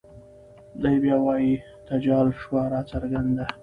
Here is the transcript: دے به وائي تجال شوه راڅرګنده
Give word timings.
دے 0.81 0.91
به 1.01 1.13
وائي 1.25 1.51
تجال 1.87 2.27
شوه 2.41 2.61
راڅرګنده 2.71 3.45